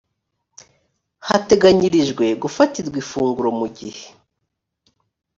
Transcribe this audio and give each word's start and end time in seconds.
hateganyirijwe 1.27 2.25
gufatirwa 2.41 2.95
ifunguro 3.03 3.49
mu 3.59 3.67
gihe 3.77 4.05